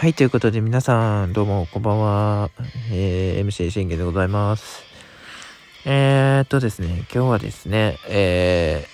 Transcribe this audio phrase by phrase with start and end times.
[0.00, 2.50] はい、ということで皆さん、どうも、こんばんは。
[2.90, 4.82] えー、MC 信玄でございます。
[5.84, 8.86] えー、っとですね、今日はですね、え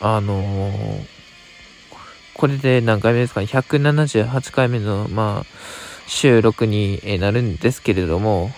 [0.00, 1.06] ー、あのー、
[2.34, 5.46] これで何回目ですか、178回目の、まあ、
[6.06, 8.50] 収録になるんですけれども、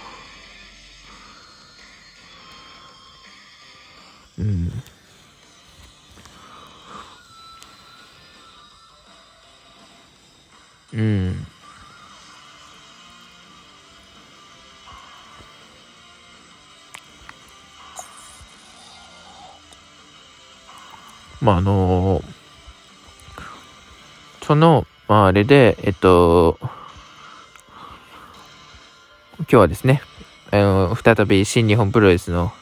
[4.40, 4.72] うん。
[10.94, 11.46] うん。
[21.40, 22.24] まあ、あのー、
[24.42, 26.70] その、まあ、あれで、えっと、今
[29.48, 30.02] 日はですね、
[30.52, 32.52] あの再び新日本プロレスの、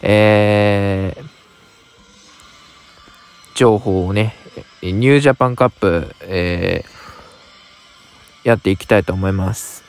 [0.00, 1.24] えー、
[3.56, 4.36] 情報をね、
[4.82, 7.03] ニュージャパンカップ、えー、
[8.44, 9.82] やっていきたいと思います。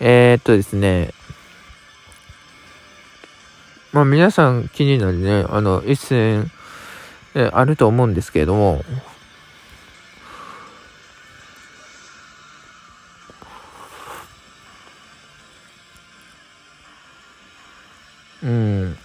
[0.00, 1.12] えー、っとですね、
[3.92, 6.50] まあ皆さん気になるね、あの、一戦、
[7.34, 8.84] えあると思うんですけれども、
[18.42, 18.96] うん。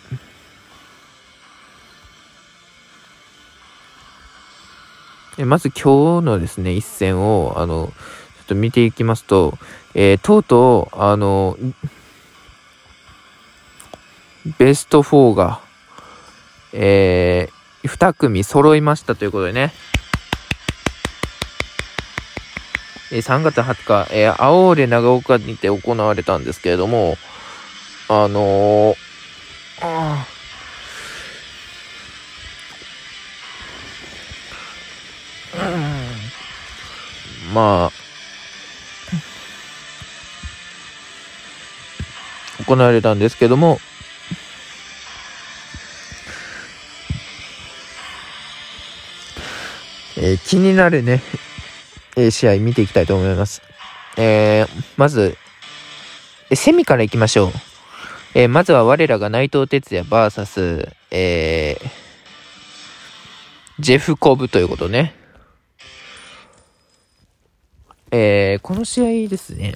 [5.45, 9.57] まず今日のですね、一戦を、あの、ちょっと見ていきますと、
[9.93, 11.57] えー、とうとう、あの、
[14.57, 15.61] ベスト4が、
[16.73, 19.73] えー、2組揃いましたということでね。
[23.11, 27.17] えー、3月20日、えー、青俺長岡にて行われたんですけれども、
[28.07, 28.95] あのー、
[29.81, 30.25] あ
[37.53, 37.91] まあ、
[42.63, 43.79] 行われたんですけども、
[50.17, 51.21] えー、気になるね、
[52.15, 53.61] えー、試合見ていきたいと思います。
[54.17, 55.37] えー、まず、
[56.49, 57.51] えセミからいきましょう。
[58.33, 61.77] えまずは我らが内藤哲也 VS、え
[63.79, 65.20] ジェフコブということね。
[68.11, 69.75] えー、この試合ですね、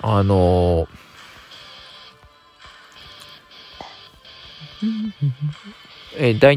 [0.00, 0.88] あのー、
[6.16, 6.56] えー、第、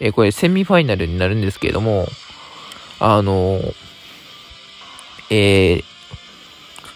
[0.00, 2.06] えー、これセミファイナルになるんですけれども、
[3.00, 3.74] あのー、
[5.30, 5.84] えー、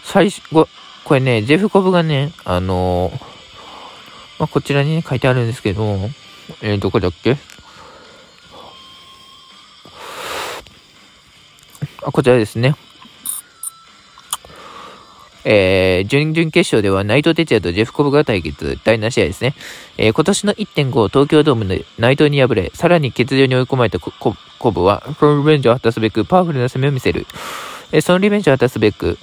[0.03, 0.67] 最初、こ
[1.13, 3.13] れね、ジェフコブがね、あのー、
[4.39, 5.97] まあ、こちらに、ね、書いてあるんですけど
[6.61, 7.37] えー、どこだっけ？
[12.11, 12.75] こちらですね。
[15.49, 19.55] えー、準々決勝では内藤哲也とジェフコブが対決、第7試合ですね。
[19.97, 24.35] えー、今年の1.5東京ドームの内藤に敗れ、さらに欠場に追い込まれたコ
[24.71, 27.25] ブは、そのリベンジを果たすべくパワフルな攻めを見せる。
[27.93, 29.17] えー、そのリベンジを果たすべく、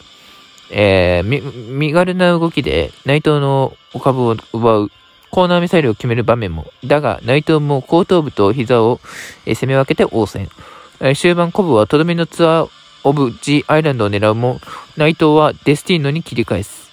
[0.70, 4.90] えー、身軽な動きで内藤のお株を奪う
[5.30, 6.72] コーナーミサイルを決める場面も。
[6.86, 8.98] だが、内藤も後頭部と膝を、
[9.44, 10.48] えー、攻め分けて応戦。
[11.00, 12.70] え終盤コブはとどめのツアー
[13.04, 14.60] オブ・ジ・アイランドを狙うも、
[14.96, 16.90] 内藤はデスティーノに切り返す。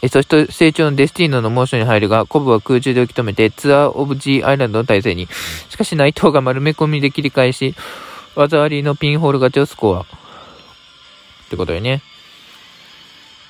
[0.00, 5.28] えそして成長のデスティーノのモーションに入るが、コブは空中で受け止めてツアーオブ・ジ・アイランドの体制に。
[5.68, 7.74] しかし内藤が丸め込みで切り返し、
[8.34, 10.00] 技ありのピンホール勝ちをスコア。
[10.00, 10.04] っ
[11.50, 12.02] てことよね。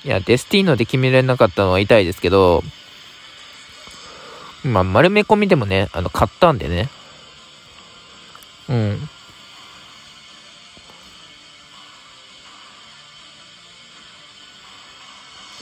[0.03, 2.63] いや、デスティーノで決められなかったのは痛いですけど、
[4.65, 6.89] まあ、丸め込みでもね、あの、買ったんでね。
[8.69, 9.09] うん。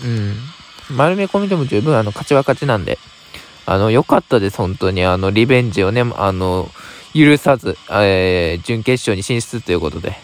[0.03, 0.35] うん。
[0.96, 2.97] 丸め込みでも十分、あの、勝ちは勝ちなんで。
[3.66, 5.05] あの、良かったです、本当に。
[5.05, 6.70] あの、リベンジをね、あの、
[7.14, 10.16] 許さず、えー、準決勝に進出ということで。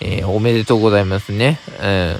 [0.00, 1.60] えー、おめでとうございますね。
[1.80, 2.16] うん。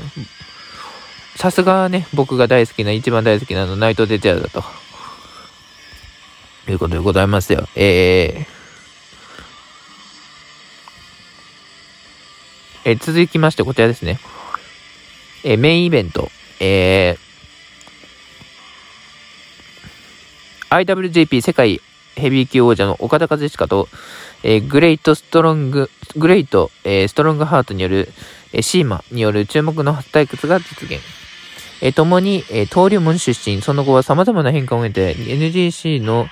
[1.37, 4.65] さすがね、僕が大好きな、一番大好きなの、内藤哲也だと。
[6.71, 7.69] いうことでございますよ。
[7.75, 8.64] えー、
[12.85, 14.19] え、続きまして、こちらですね。
[15.43, 16.31] え、メインイベント。
[16.61, 21.81] えー、IWGP 世界
[22.15, 23.89] ヘビー級王者の岡田和親と、
[24.43, 28.09] えー、グレイトストロング、グレイト、えー、ストロングハートによる、
[28.53, 31.01] えー、シーマによる注目の初対決が実現。
[31.81, 36.27] えー、共に、えー、登竜門出身、その後は様々な変化を経て、NGC の、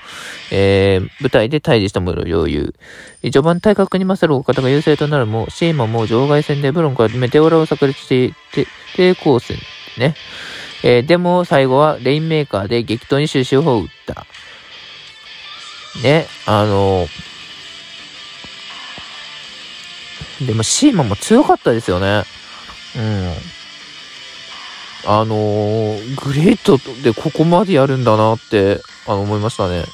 [0.50, 2.74] えー、舞台で対峙したものを言う。
[3.22, 8.66] 序盤体格に勝るお方が優勢となるも、シーマも場外戦でブロンからメテオラを炸裂して、
[8.96, 9.56] 抵抗戦
[9.98, 10.14] ね。
[10.84, 14.26] えー、でも最後はレインメーカーで激闘に終止符を打った。
[16.02, 22.24] ね、あのー、でもシーマも強かったですよね。
[22.96, 23.61] うん。
[25.04, 29.84] あのー、グレートでここまでやるんだなって、あの、思いましたね。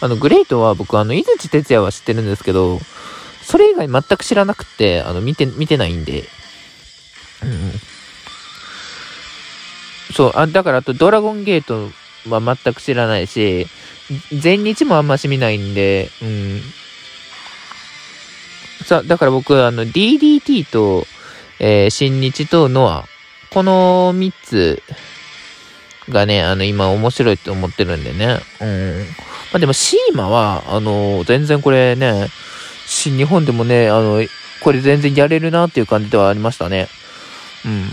[0.00, 2.80] あの、グレートは僕、あの、井口哲也は知ってるんですけど、
[3.42, 6.24] それ以外全く知らなくて、あの、見て、見てないんで。
[7.42, 7.72] うん。
[10.14, 11.90] そう、あ、だからあとドラゴンゲート
[12.28, 13.66] は全く知らないし、
[14.32, 16.60] 全日もあんまし見ないんで、うん。
[18.84, 21.06] さ、だから僕、あの、DDT と、
[21.58, 23.04] えー、新日とノア、
[23.50, 24.82] この3つ
[26.08, 28.40] がね、あの、今面白いって思ってるんでね。
[28.60, 29.06] うん。
[29.52, 32.28] まあでも、シーマは、あの、全然これね、
[32.86, 34.22] 新日本でもね、あの、
[34.60, 36.88] これ全然やれるなっていう感じではありましたね。
[37.64, 37.90] うん。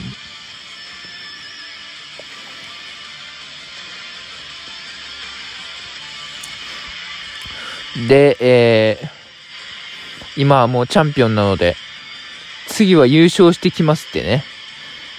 [8.07, 11.75] で、えー、今はもうチャンピオンなので、
[12.67, 14.43] 次は優勝してきますってね、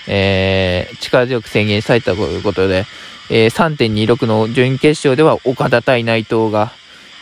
[0.06, 2.86] えー、力強く宣言されたということで、
[3.30, 6.72] えー、3.26の準決勝では岡田対内藤が、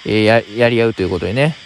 [0.05, 1.57] えー、や、やり合うということでね。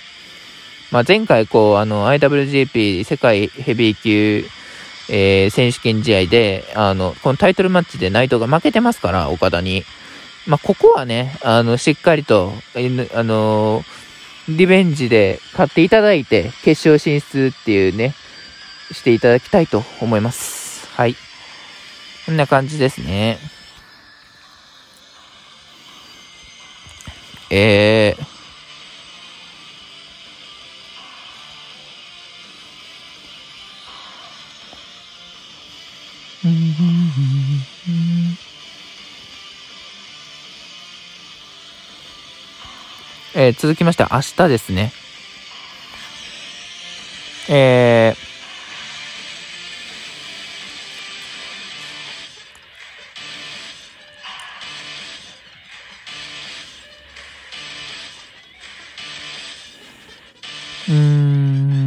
[0.92, 4.44] まあ、前回こう、あの、IWGP 世界ヘビー級、
[5.08, 9.84] えー、選手権試合で、あの、このタイトルマッチで内藤が負けてますから、岡田に。
[10.46, 12.52] まあ、ここはね、あの、しっかりと、
[13.14, 13.84] あの
[14.48, 18.14] リベンジで勝っていただいて、決勝進出っていうね、
[18.92, 20.65] していただきたいと思います。
[20.96, 21.14] はい。
[22.24, 23.38] こんな感じですね。
[27.50, 28.26] えー、
[43.34, 44.92] えー、続きまして明日ですね。
[47.50, 48.25] えー、
[60.88, 61.86] うん。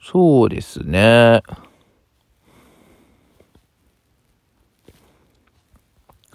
[0.00, 1.42] そうですね。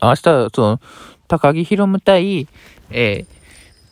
[0.02, 0.82] 明日、その、
[1.30, 2.50] 高木宏夢対、
[2.90, 3.41] えー、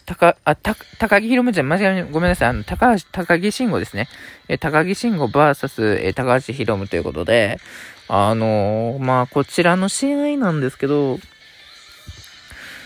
[0.09, 2.50] 高、あ、た、高木宏夢じゃ、間違いごめんなさい。
[2.50, 4.07] あの、高橋、高木慎吾ですね。
[4.47, 7.59] え、高木慎吾 VS、え、高橋宏夢ということで、
[8.07, 11.19] あのー、まあ、こちらの試合なんですけど、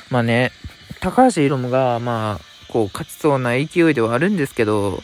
[0.09, 0.51] まあね、
[0.99, 5.01] 高橋宏夢が、まあ、こう、勝ちそうな勢いではあるんですけど、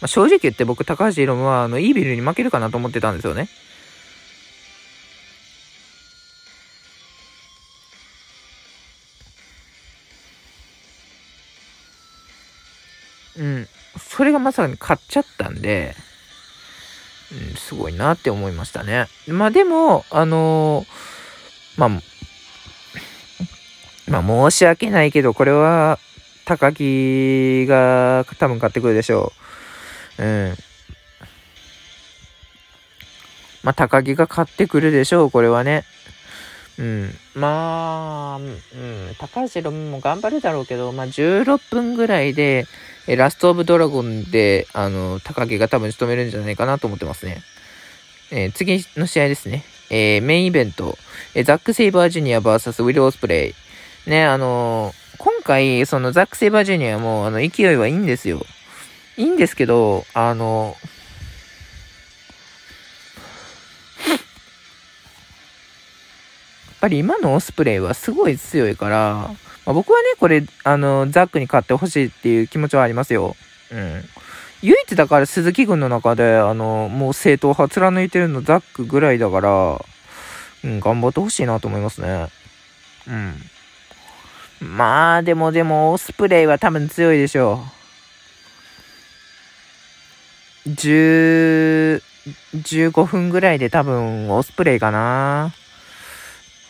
[0.00, 3.50] まあ、正直言って僕、高橋宏夢は、あの、イービルに負けるかなと思ってたんですよね。
[14.14, 15.94] それがまさに勝っちゃったんで、
[17.32, 19.06] うん、すごいなって思いましたね。
[19.26, 21.88] まあでも、あのー、まあ、
[24.06, 25.98] まあ申し訳ないけど、これは、
[26.44, 29.32] 高木が多分買ってくるでしょ
[30.18, 30.22] う。
[30.22, 30.54] うん。
[33.62, 35.84] まあ、高木が買ってくるでしょう、これはね。
[36.78, 37.10] うん。
[37.34, 38.58] まあ、うん、
[39.18, 42.66] 高橋ロムも頑張るだろうけど、まあ、16分ぐらいで、
[43.06, 47.42] えラストオブドラゴンで、あの、高木が多分仕留めるんじゃないかなと思ってますね。
[48.30, 49.64] えー、次の試合ですね。
[49.90, 50.96] えー、メインイベント。
[51.34, 53.50] えザック・セイバージュニア VS ウィル・オスプレ
[54.06, 54.10] イ。
[54.10, 58.44] ね、あの今回、そのザック・セイバージュニアも、あの、勢いはいいんですよ。
[59.16, 60.76] いいんですけど、あの
[64.08, 64.18] やっ
[66.80, 69.30] ぱり今のオスプレイはすごい強いから、
[69.64, 73.36] まあ、僕はね、これ、あの、ザックに勝ってほしいっていう気持ちはありますよ。
[73.70, 74.04] うん。
[74.62, 79.84] 唯一だから鈴木軍の中で、あの、もう正統派貫いてるのザックぐらいだから、
[80.64, 82.28] うん、頑張ってほしいなと思いますね。
[83.08, 83.34] うん。
[84.60, 87.64] まあ、でもでも、オスプレイは多分強いでしょ
[90.66, 90.68] う。
[90.68, 92.00] 10、
[92.54, 95.52] 15分ぐらいで多分オスプレイかな。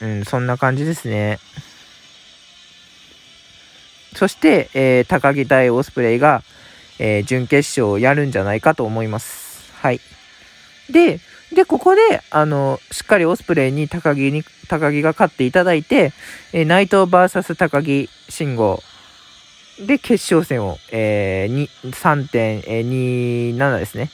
[0.01, 1.39] うん、そんな感じですね。
[4.15, 6.43] そして、えー高木対オスプレイが、
[6.99, 9.73] えー準決勝をやるんじゃないかと思います。
[9.75, 10.01] はい。
[10.91, 11.21] で、
[11.55, 12.01] で、ここで、
[12.31, 16.13] あの、しっかりオスプレイに高木に、高木が勝っていただいて、
[16.53, 18.83] えー内藤 VS 高木慎吾
[19.87, 24.11] で決勝戦を、えー、に3.27ですね。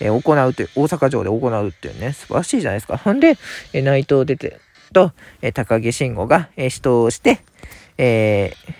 [0.00, 2.96] えー行うという、大阪城で行うっていうね、素晴らしいじゃないですか。
[2.98, 3.38] ほんで、
[3.72, 4.58] えー内藤出て、
[4.92, 5.12] と、
[5.42, 7.40] えー高木慎吾が、えー、死闘して、
[7.98, 8.74] えー、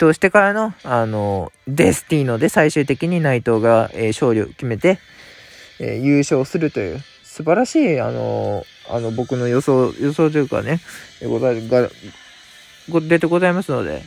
[0.00, 4.98] 死闘してからの、あの、デスティーノで最終的に内藤が、えー勝利を決めて、
[5.78, 10.80] えー優勝するという、素晴らしい、あの、あの、僕の予想、予想というかね、
[11.20, 11.90] えーございが、
[12.88, 14.02] ご出てございますので、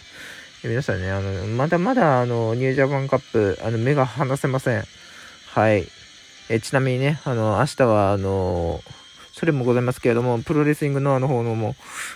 [0.63, 4.83] 皆さんね、あの、まだまだ、あの、ニュージャパンカップ、あの、目が離せません。
[5.51, 5.87] はい。
[6.49, 8.81] えーちなみにね、あの、明日は、あの、
[9.33, 11.75] それもございますけれども、プロレスリングノアの方のも、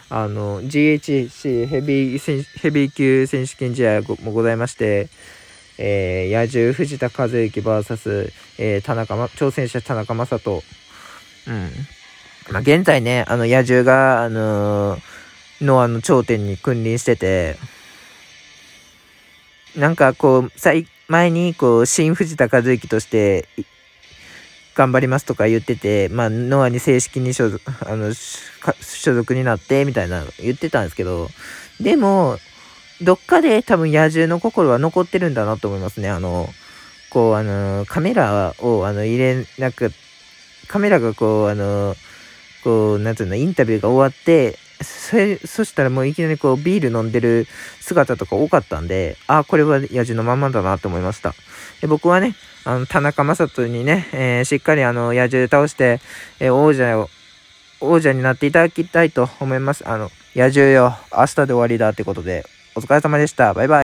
[0.09, 5.09] あの、GHC ヘビーヘビー級選手権試合もございまして、
[5.77, 10.63] えー、野獣藤田和之 VS、えー、田中、ま、挑戦者田中正人。
[11.47, 11.71] うん。
[12.51, 15.17] まあ、現在ね、あの、野獣が、あのー
[15.61, 17.57] ノアの頂点に君臨してて、
[19.75, 23.47] なんかこう、最、前に、こう、新藤田和之として、
[24.77, 31.31] 頑張りますとか言ってて、まあ、ノアに正式に所属、 あの、所属になって、みたいな言ってたんですけど、
[31.81, 32.37] でも、
[33.01, 36.09] どっかで多分野獣の心は残ってるんだなと思いますね。
[36.09, 36.53] あの、
[37.09, 39.91] こう、あの、カメラを、あの、入れなく、
[40.67, 41.95] カメラがこう、あの、
[42.63, 47.47] こう、なんていうの、インタビューが終わって、そ、したらもういきなりこう、ビール飲んでる
[47.81, 51.33] 姿とか多かったんで、あ、これは野獣のまんまだなと思いました。
[51.81, 55.99] で僕はね、あの、田中正人にね、えーしっかりあの、野獣で倒して、
[56.39, 57.09] えー王者を、
[57.79, 59.87] 王者になっていただきたいと思います。
[59.87, 63.53] あの、野獣よ、明日で終わりだってことで、お疲れ様でした。
[63.53, 63.75] バイバイ。